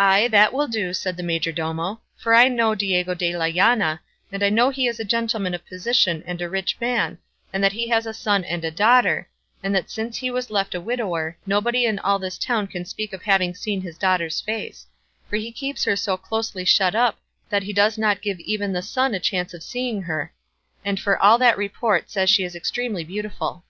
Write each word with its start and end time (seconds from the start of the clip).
"Ay, 0.00 0.26
that 0.26 0.52
will 0.52 0.66
do," 0.66 0.92
said 0.92 1.16
the 1.16 1.22
majordomo; 1.22 2.00
"for 2.16 2.34
I 2.34 2.48
know 2.48 2.74
Diego 2.74 3.14
de 3.14 3.36
la 3.36 3.44
Llana, 3.44 4.00
and 4.32 4.52
know 4.52 4.66
that 4.70 4.74
he 4.74 4.88
is 4.88 4.98
a 4.98 5.04
gentleman 5.04 5.54
of 5.54 5.64
position 5.64 6.24
and 6.26 6.42
a 6.42 6.48
rich 6.50 6.76
man, 6.80 7.18
and 7.52 7.62
that 7.62 7.70
he 7.70 7.86
has 7.86 8.04
a 8.04 8.14
son 8.14 8.42
and 8.44 8.64
a 8.64 8.72
daughter, 8.72 9.28
and 9.62 9.72
that 9.76 9.92
since 9.92 10.16
he 10.16 10.32
was 10.32 10.50
left 10.50 10.74
a 10.74 10.80
widower 10.80 11.38
nobody 11.46 11.84
in 11.84 12.00
all 12.00 12.18
this 12.18 12.36
town 12.36 12.66
can 12.66 12.84
speak 12.84 13.12
of 13.12 13.22
having 13.22 13.54
seen 13.54 13.80
his 13.80 13.96
daughter's 13.96 14.40
face; 14.40 14.86
for 15.30 15.36
he 15.36 15.52
keeps 15.52 15.84
her 15.84 15.94
so 15.94 16.16
closely 16.16 16.64
shut 16.64 16.96
up 16.96 17.20
that 17.48 17.62
he 17.62 17.72
does 17.72 17.96
not 17.96 18.22
give 18.22 18.40
even 18.40 18.72
the 18.72 18.82
sun 18.82 19.14
a 19.14 19.20
chance 19.20 19.54
of 19.54 19.62
seeing 19.62 20.02
her; 20.02 20.34
and 20.84 20.98
for 20.98 21.16
all 21.16 21.38
that 21.38 21.56
report 21.56 22.10
says 22.10 22.28
she 22.28 22.42
is 22.42 22.56
extremely 22.56 23.04
beautiful." 23.04 23.62